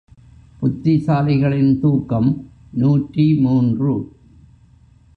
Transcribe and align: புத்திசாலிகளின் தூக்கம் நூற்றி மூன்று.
புத்திசாலிகளின் 0.61 1.79
தூக்கம் 1.79 2.49
நூற்றி 2.71 3.35
மூன்று. 3.35 3.93